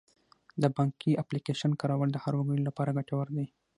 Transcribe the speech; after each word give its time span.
د 0.61 0.63
بانکي 0.75 1.11
اپلیکیشن 1.23 1.71
کارول 1.81 2.09
د 2.13 2.17
هر 2.23 2.33
وګړي 2.35 2.61
لپاره 2.67 2.95
ګټور 2.97 3.27
دي. 3.35 3.45